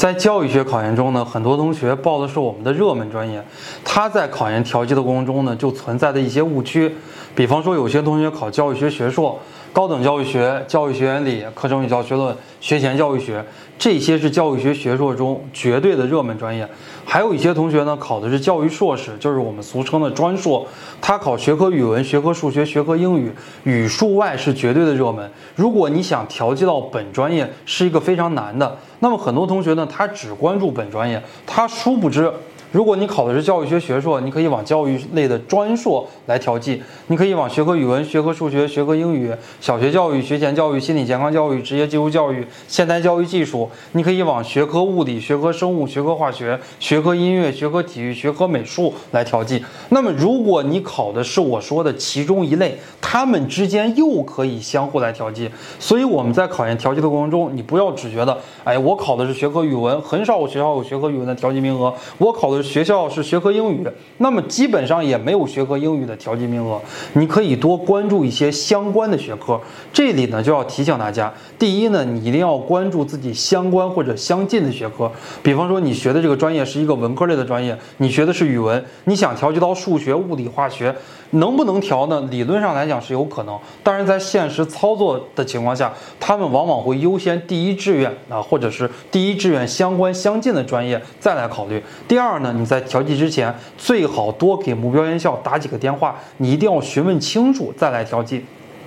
[0.00, 3.44] 在教育学考研中呢，很多同学报的是我们的热门专业，
[3.84, 6.90] 他在考研调剂的过程中呢，就存在的一些误区。
[7.34, 9.38] 比方说，有些同学考教育学学硕。
[9.74, 13.44] 高等教育学、教育学原理、课程与教学论、学前教育学，
[13.80, 16.68] 这些是教育学学硕中绝对的热门专业。
[17.06, 20.66] 还有一些同学呢，考的是教育硕士，就是我们俗称的专硕。
[21.00, 23.32] 他考学科语文、学科数学、学科英语，
[23.64, 25.28] 语数外是绝对的热门。
[25.56, 28.76] 如果你想调剂到本专业，是一个非常难的。
[28.98, 32.30] 那么很多同学呢，他只关注本专业，他殊不知。
[32.72, 36.80] 如果你考的是教育学学硕，你可以往教育类的专硕来调剂。
[37.08, 43.68] 你可以往学科语文、学科数学、学科英语、小学教育、学前教育、心理健康教育、职业技术教育、现代教育技术。
[43.92, 49.64] 你可以往学科物理、学科生物、学科化学、学科音乐、学科体育、学科美术来调剂。
[49.88, 55.50] 那么，如果你考的是我说的其中一类，它们之间又可以相互来调剂。
[55.80, 61.92] 所以我们在考研调剂的过程中，你不要只觉得，哎，我考的是学科语文，很少有学校有学科语文的调剂名额。
[62.18, 62.59] 我考的。
[62.62, 63.86] 学校是学科英语，
[64.18, 66.80] 那么基本上也没有学科英语的调剂名额。
[67.14, 69.60] 你可以多关注一些相关的学科。
[69.92, 75.10] 这里呢就要提醒大家，第一呢，你一定要关注自己相关或者相近的学科。
[75.42, 80.94] 比方说，你学的这个专业是一个文科类的专业，你学的是语文，你想调剂到数学、物理、化学，
[81.30, 82.26] 能不能调呢？
[82.30, 91.82] 理论上来讲是有可能，但是在现实操作的情况下，他们往往会优先第一志愿啊，或者是第一志愿相关相近的专业再来考虑。
[92.06, 98.44] 第二呢你在调剂之前，最好多给目标院校打几个电话，你一定要询问清楚再来调剂。